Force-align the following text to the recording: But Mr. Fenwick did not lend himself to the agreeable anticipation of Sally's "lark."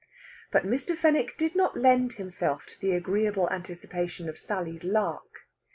But 0.51 0.63
Mr. 0.63 0.97
Fenwick 0.97 1.37
did 1.37 1.53
not 1.53 1.77
lend 1.77 2.13
himself 2.13 2.65
to 2.65 2.79
the 2.79 2.93
agreeable 2.93 3.47
anticipation 3.51 4.27
of 4.29 4.39
Sally's 4.39 4.83
"lark." 4.83 5.45